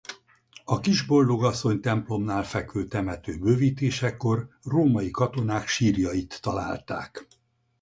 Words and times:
A 0.65 0.79
Kisboldogasszony 0.79 1.79
templomnál 1.79 2.43
fekvő 2.43 2.85
temető 2.85 3.37
bővítésekor 3.37 4.47
római 4.61 5.11
katonák 5.11 5.67
sírjait 5.67 6.41
találták. 6.41 7.27